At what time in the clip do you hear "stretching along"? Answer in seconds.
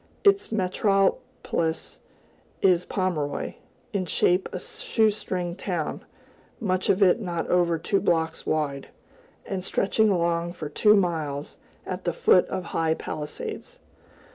9.63-10.53